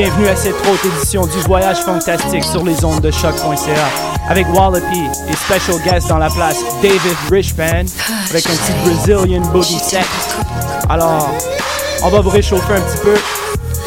Bienvenue 0.00 0.28
à 0.28 0.36
cette 0.36 0.54
autre 0.54 0.86
édition 0.96 1.26
du 1.26 1.38
Voyage 1.48 1.78
Fantastique 1.78 2.44
sur 2.44 2.64
les 2.64 2.84
ondes 2.84 3.00
de 3.00 3.10
choc.ca 3.10 3.88
avec 4.28 4.46
Wallopy 4.54 5.00
et 5.28 5.32
special 5.34 5.82
guest 5.82 6.06
dans 6.06 6.18
la 6.18 6.30
place 6.30 6.62
David 6.80 7.16
Richband 7.28 7.86
avec 8.30 8.46
un 8.46 8.54
petit 8.54 8.72
Brazilian 8.84 9.40
boogie 9.50 9.80
set. 9.80 10.06
Alors, 10.88 11.28
on 12.04 12.10
va 12.10 12.20
vous 12.20 12.30
réchauffer 12.30 12.74
un 12.74 12.80
petit 12.80 12.98
peu. 13.02 13.16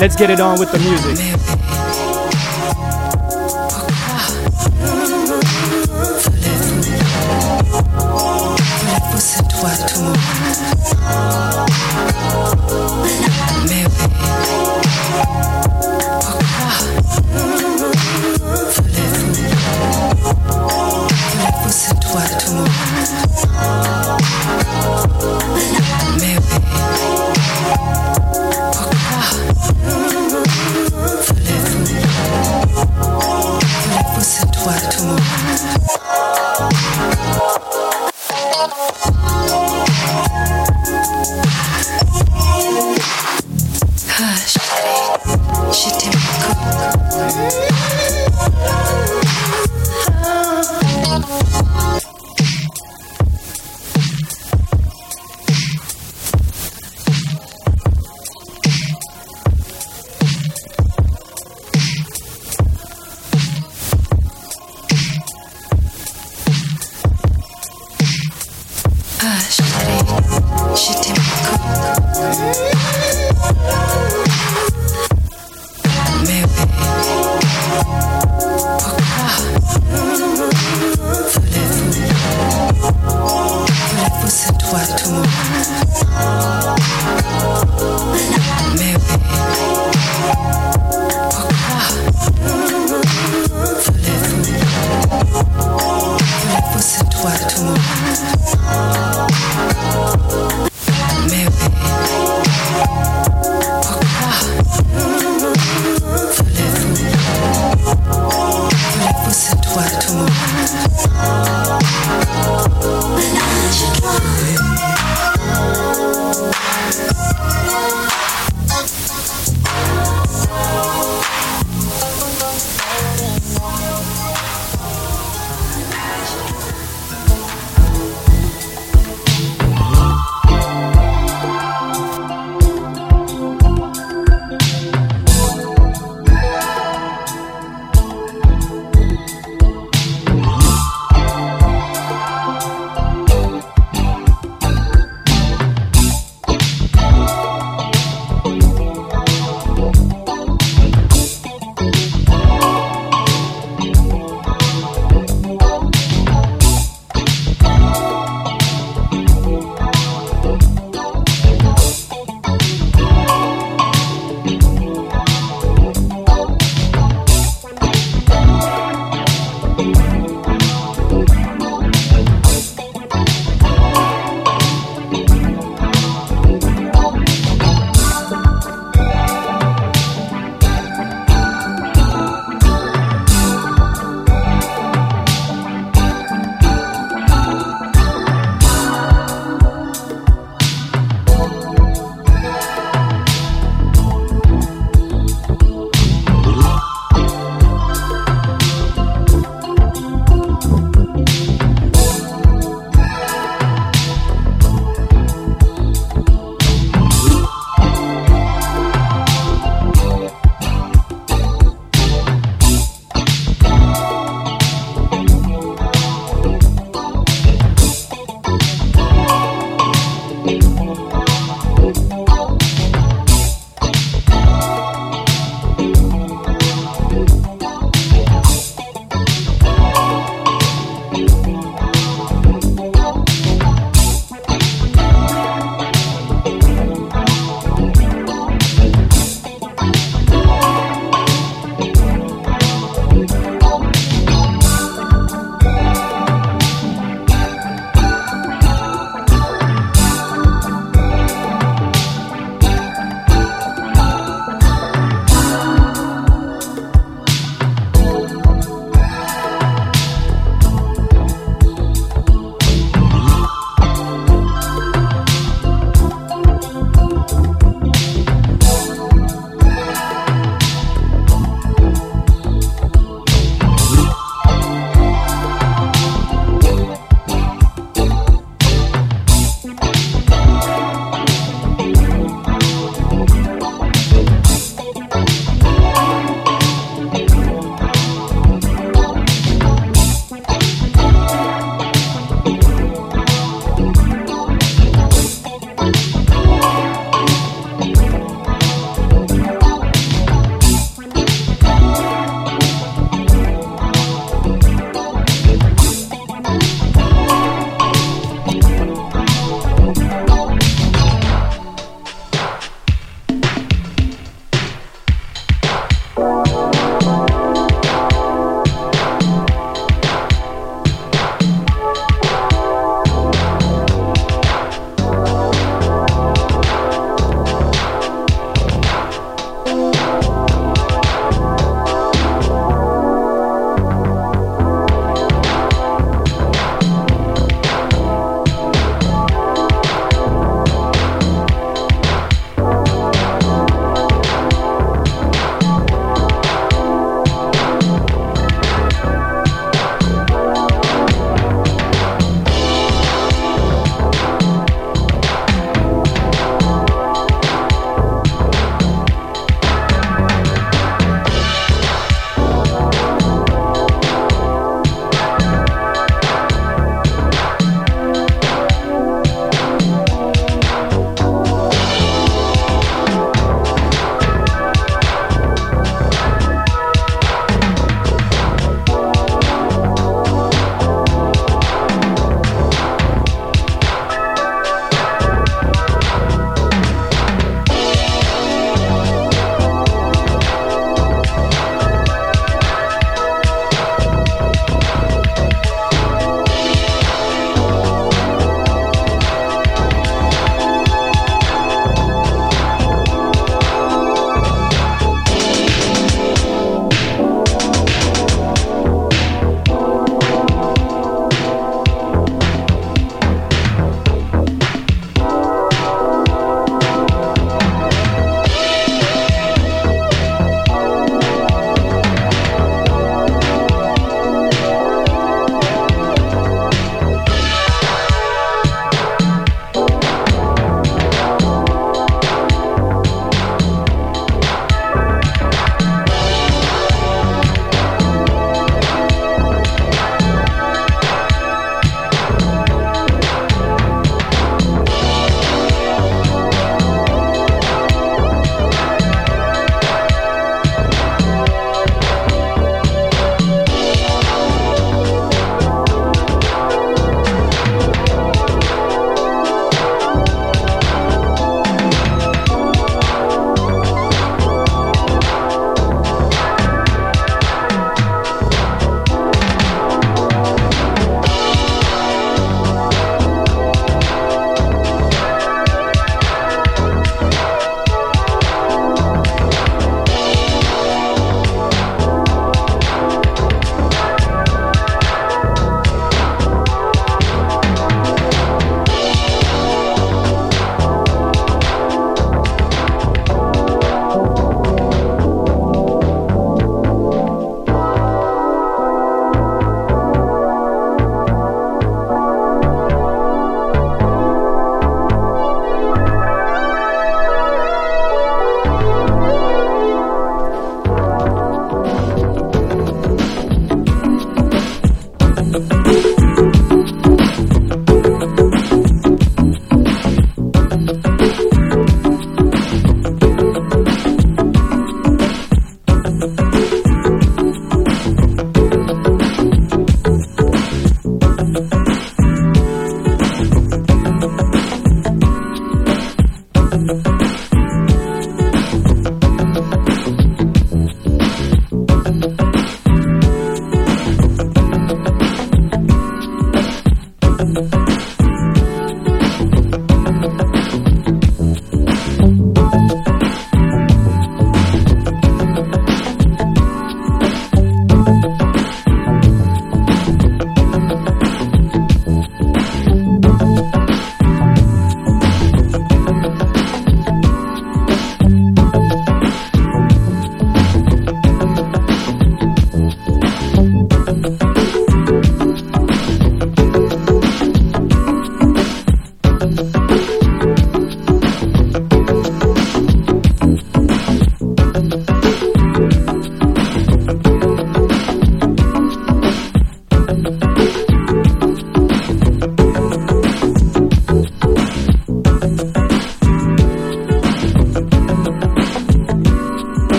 Let's 0.00 0.16
get 0.18 0.28
it 0.28 0.40
on 0.40 0.58
with 0.58 0.72
the 0.72 0.80
music. 0.80 1.31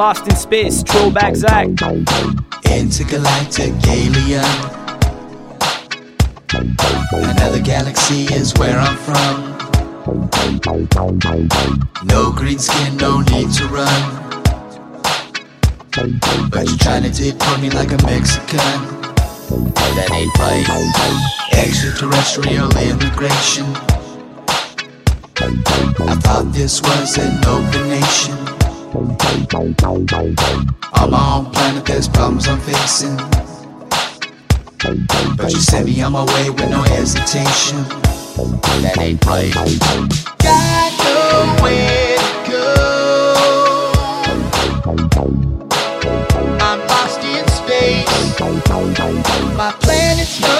Lost 0.00 0.26
in 0.26 0.34
Space, 0.34 0.82
Throwback 0.82 1.36
Zach. 1.36 1.66
Intergalactic 2.64 3.74
alien. 3.86 4.42
Another 7.12 7.60
galaxy 7.60 8.24
is 8.32 8.54
where 8.54 8.78
I'm 8.78 8.96
from. 8.96 9.58
No 12.06 12.32
green 12.32 12.58
skin, 12.58 12.96
no 12.96 13.20
need 13.20 13.52
to 13.52 13.66
run. 13.66 14.02
But 16.50 16.66
you're 16.66 16.78
trying 16.78 17.02
to 17.02 17.10
deport 17.10 17.60
me 17.60 17.68
like 17.68 17.92
a 17.92 18.02
Mexican. 18.06 18.56
That 19.74 20.08
ain't 20.14 20.38
right. 20.38 20.64
Extraterrestrial 21.52 22.70
immigration. 22.78 23.66
I 25.42 26.16
thought 26.22 26.52
this 26.54 26.80
was 26.80 27.18
an 27.18 27.44
open 27.44 27.88
nation. 27.90 28.39
On 28.92 29.06
my 31.10 31.36
own 31.36 31.50
planet, 31.52 31.84
there's 31.86 32.08
problems 32.08 32.48
I'm 32.48 32.58
facing. 32.58 33.16
But 35.36 35.52
you 35.52 35.60
sent 35.60 35.86
me 35.86 36.02
on 36.02 36.12
my 36.12 36.24
way 36.24 36.50
with 36.50 36.68
no 36.70 36.82
hesitation. 36.82 37.84
That 38.82 38.98
ain't 38.98 39.24
right. 39.26 39.54
Got 40.38 40.92
nowhere 41.06 42.18
to 42.18 42.50
go. 42.50 42.64
I'm 46.60 46.80
lost 46.88 47.22
in 47.22 47.46
space. 47.46 48.08
My 49.56 49.72
planet's 49.78 50.40
no 50.40 50.59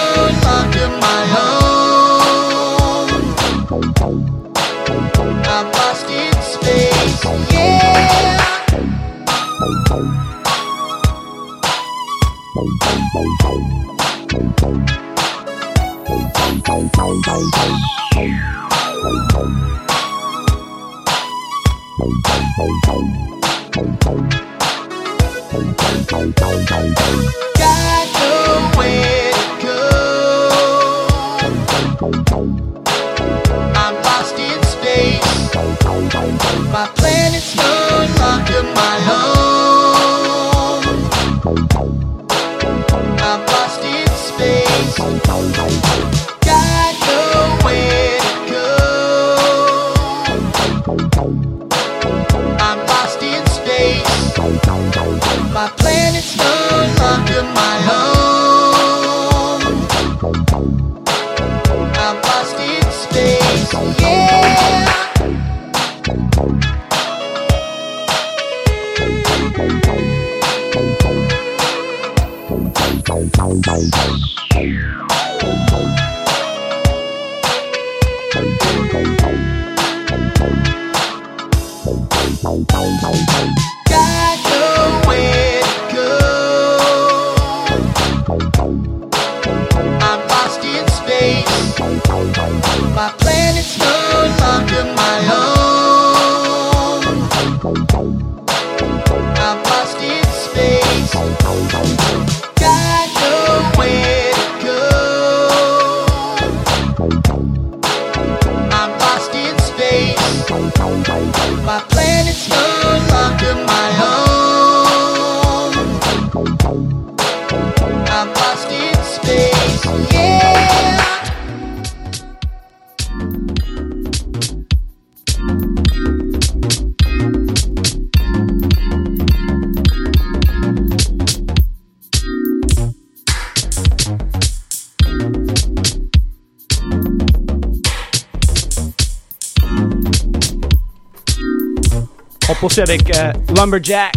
poursuit 142.61 142.81
avec 142.81 143.17
euh, 143.17 143.33
Lumberjack, 143.57 144.13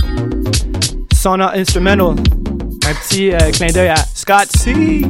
son 1.14 1.40
instrumental. 1.40 2.14
Un 2.86 2.94
petit 2.94 3.32
euh, 3.32 3.50
clin 3.50 3.68
d'œil 3.68 3.88
à 3.88 3.96
Scott 4.14 4.48
C. 4.54 5.00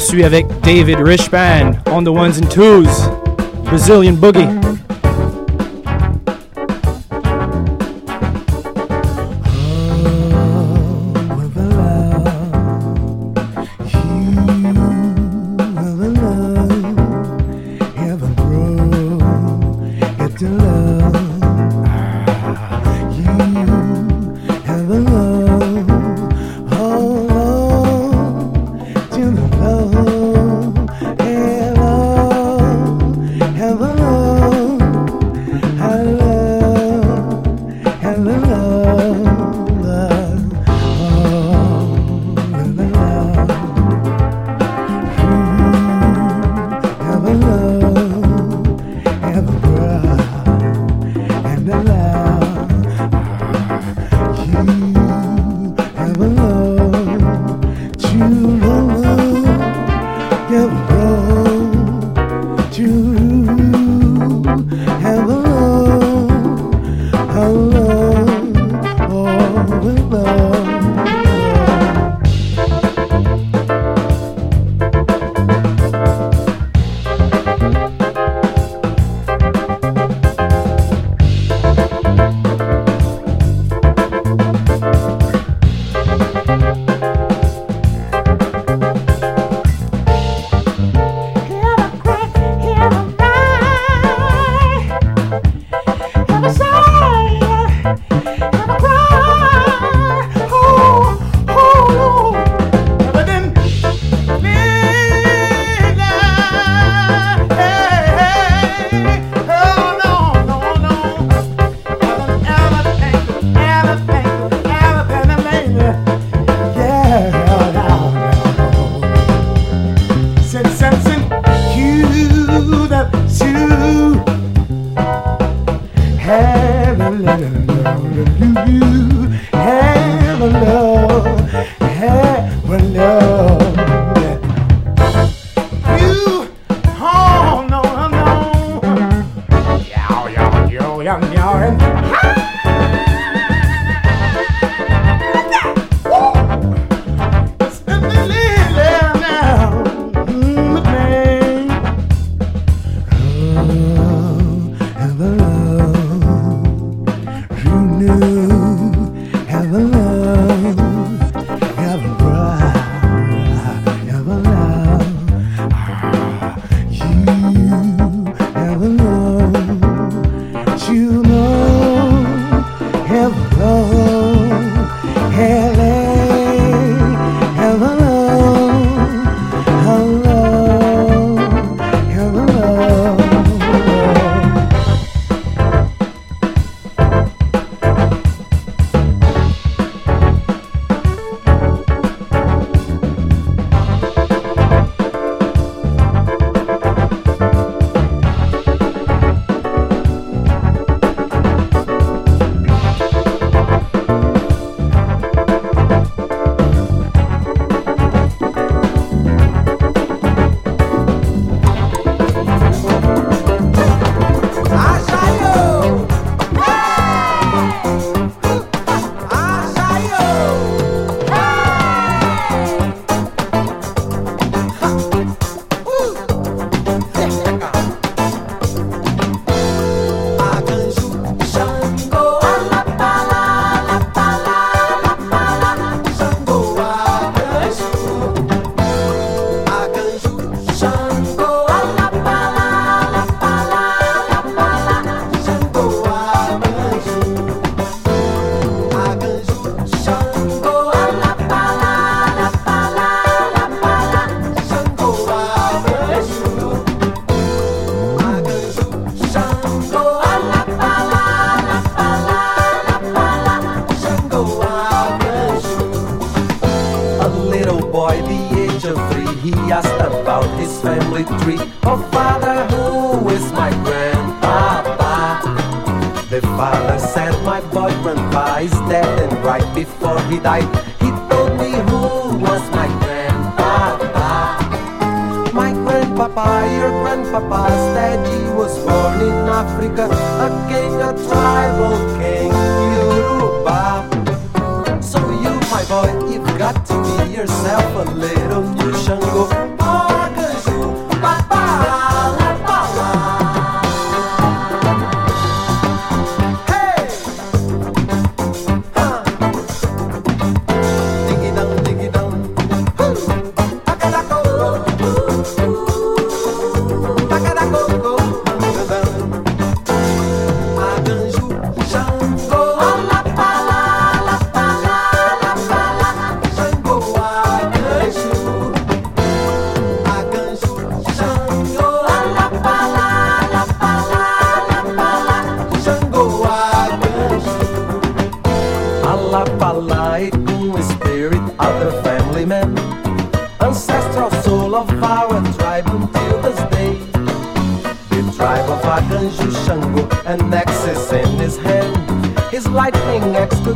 poursuit 0.00 0.24
avec 0.24 0.46
David 0.62 0.98
Richpan 1.00 1.74
on 1.92 2.02
the 2.02 2.08
ones 2.08 2.38
and 2.38 2.50
twos. 2.50 2.88
Brazilian 3.64 4.14
Boogie. 4.14 4.69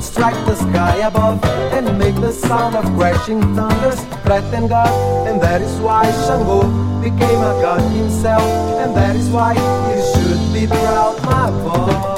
strike 0.04 0.38
the 0.46 0.54
sky 0.54 0.96
above 1.06 1.42
and 1.72 1.98
make 1.98 2.14
the 2.16 2.32
sound 2.32 2.76
of 2.76 2.84
crashing 2.96 3.40
thunders 3.54 4.00
threaten 4.22 4.68
God. 4.68 4.92
And 5.26 5.40
that 5.40 5.62
is 5.62 5.74
why 5.80 6.04
Shango 6.26 6.60
became 7.00 7.40
a 7.52 7.54
god 7.64 7.80
himself, 7.92 8.42
and 8.82 8.94
that 8.94 9.16
is 9.16 9.28
why 9.30 9.52
you 9.54 10.00
should 10.12 10.42
be 10.52 10.66
proud, 10.66 11.22
my 11.24 11.50
boy. 11.50 12.13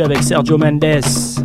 avec 0.00 0.22
Sergio 0.22 0.56
Mendes. 0.56 1.41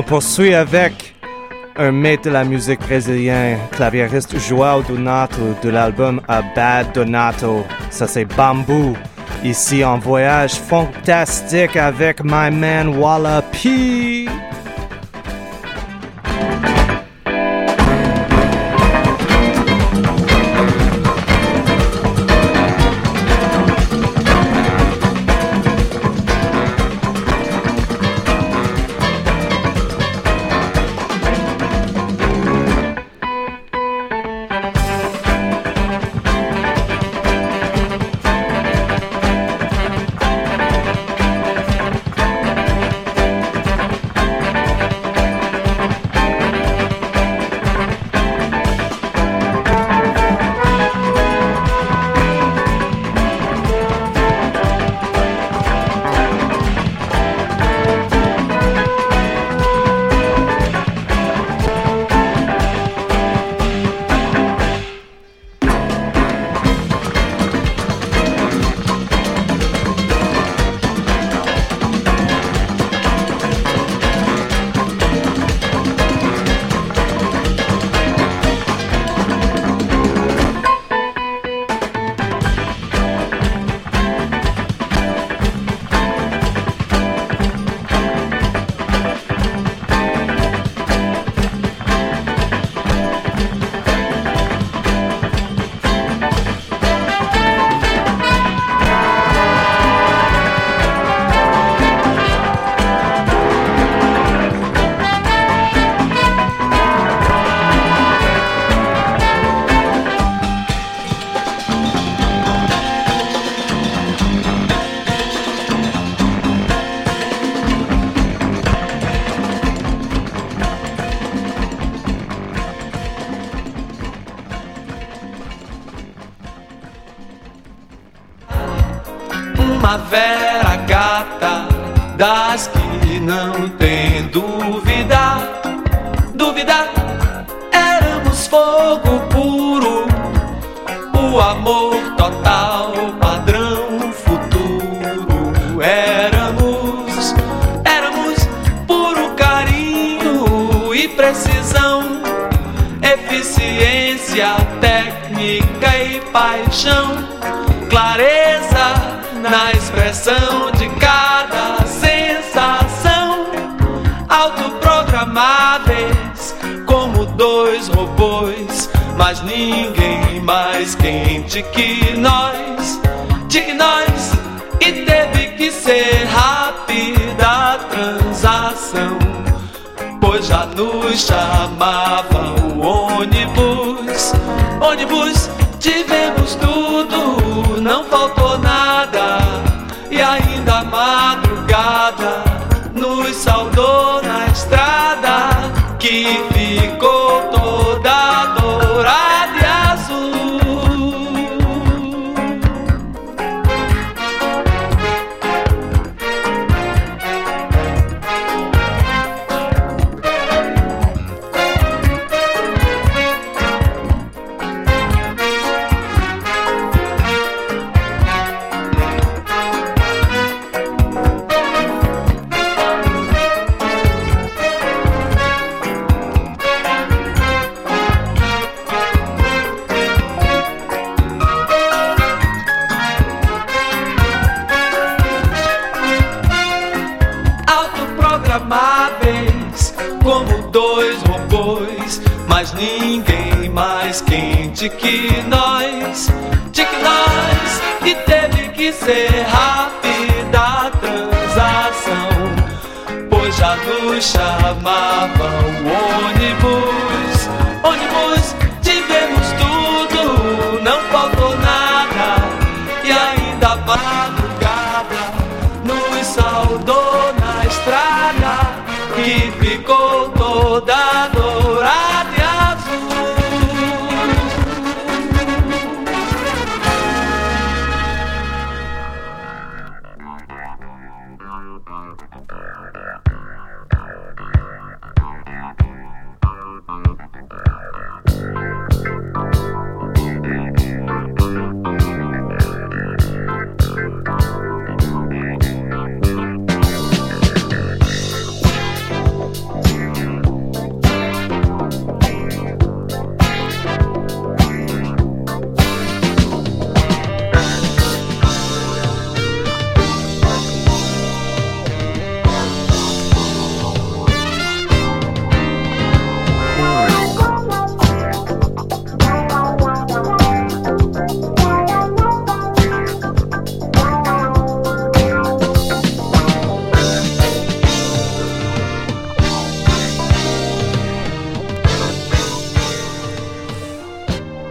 On 0.00 0.02
poursuit 0.02 0.54
avec 0.54 1.14
un 1.76 1.92
maître 1.92 2.22
de 2.22 2.30
la 2.30 2.42
musique 2.42 2.80
brésilienne, 2.80 3.58
claviériste 3.70 4.38
João 4.38 4.80
Donato 4.80 5.54
de 5.62 5.68
l'album 5.68 6.22
A 6.26 6.40
Bad 6.56 6.94
Donato. 6.94 7.66
Ça 7.90 8.06
c'est 8.06 8.24
Bamboo. 8.24 8.96
Ici 9.44 9.84
en 9.84 9.98
voyage 9.98 10.54
fantastique 10.54 11.76
avec 11.76 12.24
my 12.24 12.50
man 12.50 12.96
Walla 12.96 13.42
P. 13.52 14.24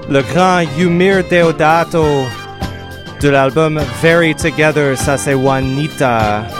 le 0.10 0.24
grand 0.24 0.62
Yumir 0.78 1.24
Deodato 1.30 2.26
de 3.22 3.30
l'album 3.30 3.80
Very 4.01 4.34
Together, 4.34 4.97
ça 4.97 5.18
c'est 5.18 5.34
Juanita. 5.34 6.59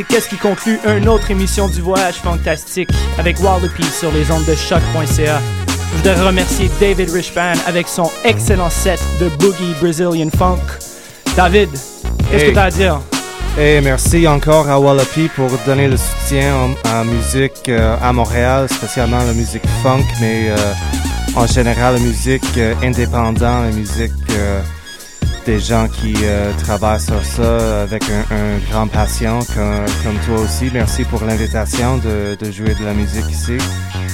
C'est 0.00 0.06
qu'est-ce 0.14 0.28
qui 0.28 0.36
conclut 0.36 0.78
une 0.96 1.08
autre 1.08 1.30
émission 1.30 1.68
du 1.68 1.80
Voyage 1.82 2.14
Fantastique 2.16 2.88
avec 3.18 3.38
Wallopy 3.40 3.84
sur 3.84 4.10
les 4.12 4.30
ondes 4.30 4.44
de 4.46 4.54
choc.ca. 4.54 5.40
Je 5.92 5.96
voudrais 5.96 6.22
remercier 6.26 6.70
David 6.80 7.10
Richpan 7.10 7.52
avec 7.66 7.86
son 7.88 8.10
excellent 8.24 8.70
set 8.70 9.00
de 9.20 9.28
Boogie 9.28 9.74
Brazilian 9.80 10.30
Funk. 10.36 10.58
David, 11.36 11.68
qu'est-ce 12.30 12.44
Hey. 12.44 12.48
que 12.48 12.52
tu 12.52 12.58
as 12.58 12.62
à 12.64 12.70
dire? 12.70 13.00
Et 13.58 13.80
merci 13.82 14.26
encore 14.28 14.68
à 14.70 14.78
Wallopy 14.80 15.28
pour 15.36 15.50
donner 15.66 15.88
le 15.88 15.96
soutien 15.98 16.54
en- 16.54 16.88
à 16.88 16.98
la 16.98 17.04
musique 17.04 17.68
euh, 17.68 17.96
à 18.00 18.12
Montréal, 18.12 18.68
spécialement 18.70 19.18
la 19.18 19.32
musique 19.34 19.66
funk, 19.82 20.04
mais 20.20 20.46
euh, 20.50 20.56
en 21.36 21.46
général 21.46 21.94
la 21.94 22.00
musique 22.00 22.44
euh, 22.56 22.74
indépendante, 22.82 23.40
la 23.40 23.70
musique 23.72 24.12
des 25.50 25.58
gens 25.58 25.88
qui 25.88 26.14
euh, 26.22 26.52
travaillent 26.62 27.00
sur 27.00 27.24
ça 27.24 27.82
avec 27.82 28.04
un, 28.04 28.22
un 28.40 28.58
grand 28.70 28.86
passion 28.86 29.40
comme, 29.54 29.84
comme 30.04 30.18
toi 30.24 30.44
aussi. 30.44 30.70
Merci 30.72 31.02
pour 31.02 31.24
l'invitation 31.24 31.96
de, 31.96 32.36
de 32.42 32.52
jouer 32.52 32.74
de 32.80 32.84
la 32.84 32.92
musique 32.94 33.28
ici. 33.28 33.58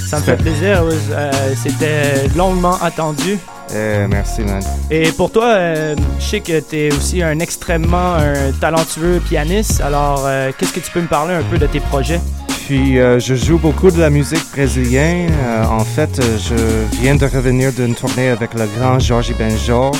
Ça 0.09 0.17
me 0.17 0.23
fait 0.23 0.37
plaisir. 0.37 0.81
euh, 0.83 1.31
C'était 1.63 2.27
longuement 2.35 2.77
attendu. 2.81 3.37
Et 3.71 4.07
merci, 4.09 4.41
man. 4.41 4.63
Et 4.89 5.11
pour 5.11 5.29
toi, 5.31 5.45
euh, 5.49 5.95
je 6.19 6.25
sais 6.25 6.39
que 6.39 6.59
tu 6.59 6.75
es 6.75 6.91
aussi 6.91 7.21
un 7.21 7.37
extrêmement 7.39 8.15
un 8.15 8.51
talentueux 8.59 9.19
pianiste. 9.29 9.79
Alors, 9.81 10.23
euh, 10.25 10.51
qu'est-ce 10.57 10.73
que 10.73 10.79
tu 10.79 10.91
peux 10.91 11.01
me 11.01 11.07
parler 11.07 11.35
un 11.35 11.43
peu 11.43 11.59
de 11.59 11.67
tes 11.67 11.81
projets? 11.81 12.19
Puis 12.65 12.97
euh, 12.99 13.19
je 13.19 13.35
joue 13.35 13.59
beaucoup 13.59 13.91
de 13.91 13.99
la 13.99 14.09
musique 14.09 14.45
brésilienne. 14.53 15.31
Euh, 15.45 15.65
en 15.65 15.85
fait, 15.85 16.19
euh, 16.19 16.37
je 16.49 16.99
viens 16.99 17.15
de 17.15 17.25
revenir 17.25 17.71
d'une 17.73 17.93
tournée 17.93 18.29
avec 18.29 18.55
le 18.55 18.65
grand 18.79 18.97
Jorge 18.97 19.33
Benjor. 19.37 19.91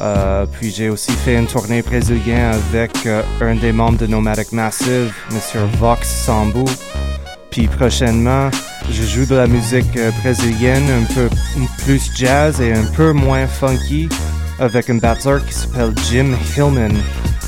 Euh, 0.00 0.44
puis 0.46 0.70
j'ai 0.70 0.90
aussi 0.90 1.12
fait 1.12 1.36
une 1.36 1.46
tournée 1.46 1.80
brésilienne 1.80 2.54
avec 2.70 3.06
euh, 3.06 3.22
un 3.40 3.54
des 3.54 3.72
membres 3.72 3.98
de 3.98 4.06
Nomadic 4.06 4.52
Massive, 4.52 5.12
Mr. 5.30 5.60
Vox 5.78 6.06
Sambu. 6.06 6.64
Puis 7.50 7.66
prochainement, 7.66 8.50
je 8.90 9.02
joue 9.02 9.24
de 9.24 9.36
la 9.36 9.46
musique 9.46 9.96
euh, 9.96 10.10
brésilienne 10.22 10.84
un 10.90 11.14
peu 11.14 11.30
plus 11.84 12.10
jazz 12.14 12.60
et 12.60 12.74
un 12.74 12.84
peu 12.94 13.12
moins 13.12 13.46
funky 13.46 14.08
avec 14.58 14.90
un 14.90 14.96
batteur 14.96 15.44
qui 15.46 15.54
s'appelle 15.54 15.94
Jim 16.10 16.34
Hillman 16.56 16.92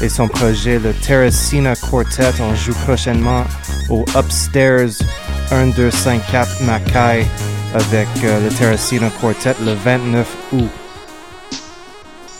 et 0.01 0.09
son 0.09 0.29
projet 0.29 0.79
le 0.79 0.95
Terracina 0.95 1.75
Quartet. 1.77 2.33
On 2.41 2.55
joue 2.55 2.75
prochainement 2.85 3.45
au 3.91 4.07
Upstairs 4.17 5.03
1254 5.51 6.63
Mackay 6.63 7.27
avec 7.75 8.09
le 8.23 8.49
Terracina 8.57 9.11
Quartet 9.21 9.55
le 9.63 9.75
29 9.75 10.37
août. 10.53 10.88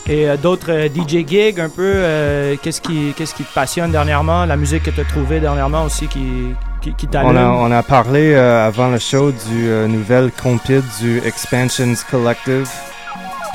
Et 0.07 0.27
euh, 0.27 0.37
d'autres 0.37 0.71
euh, 0.71 0.87
DJ 0.87 1.27
gigs 1.27 1.59
un 1.59 1.69
peu, 1.69 1.81
euh, 1.85 2.55
qu'est-ce 2.61 2.81
qui, 2.81 3.13
qu'est-ce 3.15 3.35
qui 3.35 3.43
te 3.43 3.53
passionne 3.53 3.91
dernièrement? 3.91 4.45
La 4.45 4.55
musique 4.55 4.83
que 4.83 4.89
tu 4.91 5.01
as 5.01 5.05
trouvée 5.05 5.39
dernièrement 5.39 5.83
aussi 5.85 6.07
qui, 6.07 6.53
qui, 6.81 7.07
On 7.13 7.35
a, 7.35 7.45
on 7.49 7.71
a 7.71 7.83
parlé 7.83 8.33
avant 8.35 8.87
le 8.87 8.97
show 8.99 9.31
du 9.31 9.65
nouvel 9.87 10.31
compil 10.41 10.81
du 10.99 11.19
Expansions 11.25 11.93
Collective. 12.09 12.67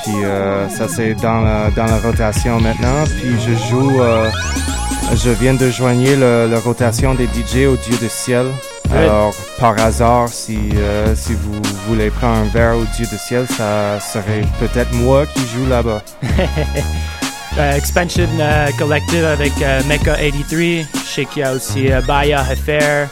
Puis 0.03 0.13
ça 0.69 0.87
c'est 0.87 1.15
dans 1.15 1.41
la, 1.41 1.71
dans 1.71 1.85
la 1.85 1.97
rotation 1.97 2.59
maintenant. 2.61 3.03
Puis 3.05 3.31
je 3.45 3.69
joue, 3.69 3.99
je 5.15 5.29
viens 5.31 5.55
de 5.55 5.69
joigner 5.71 6.15
le- 6.15 6.47
la 6.49 6.59
rotation 6.59 7.15
des 7.15 7.25
DJ 7.25 7.65
au 7.65 7.75
Dieu 7.75 7.97
du 7.99 8.07
ciel. 8.09 8.45
Alors 8.95 9.33
par 9.59 9.79
hasard, 9.79 10.29
si, 10.29 10.69
euh, 10.75 11.15
si 11.15 11.33
vous 11.33 11.61
voulez 11.87 12.09
prendre 12.09 12.37
un 12.37 12.43
verre 12.45 12.75
au 12.77 12.85
Dieu 12.95 13.05
du 13.05 13.17
ciel, 13.17 13.45
ça 13.47 13.99
serait 13.99 14.43
peut-être 14.59 14.93
moi 14.93 15.25
qui 15.25 15.41
joue 15.47 15.67
là-bas. 15.67 16.01
Euh, 17.57 17.77
Expansion 17.77 18.27
euh, 18.37 18.67
Collective 18.77 19.23
avec 19.23 19.53
euh, 19.61 19.81
Mecha 19.87 20.17
83. 20.17 20.57
Je 20.57 20.83
sais 21.07 21.23
qu'il 21.23 21.41
y 21.41 21.45
a 21.45 21.53
aussi 21.53 21.87
Baya 22.05 22.41
Affair, 22.41 23.07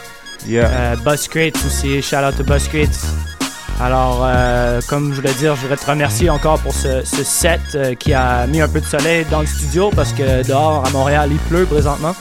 Yeah. 0.46 0.98
Crates 1.30 1.56
aussi. 1.66 2.02
Shout 2.02 2.18
out 2.18 2.36
to 2.36 2.44
Crates. 2.44 3.00
Alors, 3.80 4.28
comme 4.90 5.14
je 5.14 5.22
voulais 5.22 5.34
dire, 5.36 5.56
je 5.56 5.62
voudrais 5.62 5.78
te 5.78 5.90
remercier 5.90 6.30
encore 6.30 6.60
pour 6.60 6.74
ce, 6.74 7.06
ce 7.06 7.24
set 7.24 7.98
qui 7.98 8.14
a 8.14 8.46
mis 8.48 8.60
un 8.60 8.68
peu 8.68 8.82
de 8.82 8.86
soleil 8.86 9.26
dans 9.32 9.40
le 9.40 9.48
studio 9.48 9.92
parce 9.96 10.12
que 10.12 10.46
dehors 10.46 10.86
à 10.86 10.90
Montréal 10.90 11.30
il 11.32 11.38
pleut 11.38 11.66
présentement. 11.66 12.14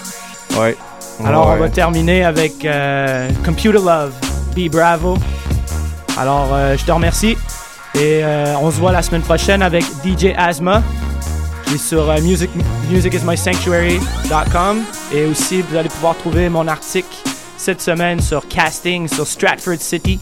Ouais. 0.57 0.77
Alors, 1.25 1.49
on 1.49 1.57
va 1.57 1.69
terminer 1.69 2.25
avec 2.25 2.65
euh, 2.65 3.31
Computer 3.45 3.79
Love, 3.79 4.13
Be 4.57 4.69
Bravo. 4.71 5.17
Alors, 6.19 6.49
euh, 6.53 6.77
je 6.77 6.85
te 6.85 6.91
remercie. 6.91 7.37
Et 7.95 8.25
euh, 8.25 8.55
on 8.61 8.71
se 8.71 8.77
voit 8.77 8.91
la 8.93 9.03
semaine 9.03 9.23
prochaine 9.23 9.63
avec 9.63 9.85
DJ 10.05 10.35
Asma, 10.37 10.83
qui 11.65 11.75
est 11.75 11.79
sur 11.79 12.13
music, 12.21 12.51
musicismysanctuary.com. 12.91 14.83
Et 15.15 15.25
aussi, 15.27 15.63
vous 15.63 15.77
allez 15.77 15.89
pouvoir 15.89 16.17
trouver 16.17 16.49
mon 16.49 16.67
article 16.67 17.15
cette 17.57 17.81
semaine 17.81 18.21
sur 18.21 18.49
Casting, 18.49 19.07
sur 19.07 19.27
Stratford 19.27 19.81
City. 19.81 20.19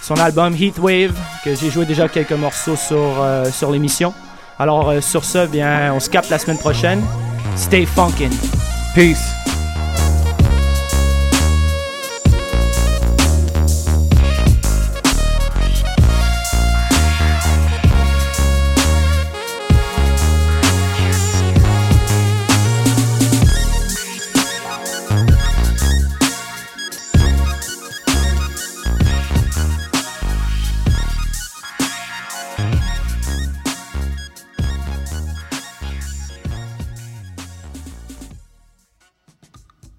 Son 0.00 0.14
album 0.14 0.54
Heatwave, 0.54 1.12
que 1.44 1.54
j'ai 1.54 1.70
joué 1.70 1.84
déjà 1.84 2.08
quelques 2.08 2.32
morceaux 2.32 2.76
sur, 2.76 3.24
sur 3.52 3.70
l'émission. 3.70 4.14
Alors, 4.58 4.94
sur 5.02 5.24
ça, 5.24 5.46
bien, 5.46 5.92
on 5.92 6.00
se 6.00 6.08
capte 6.08 6.30
la 6.30 6.38
semaine 6.38 6.58
prochaine. 6.58 7.02
Stay 7.56 7.84
funkin'. 7.84 8.30
Peace. 8.94 9.39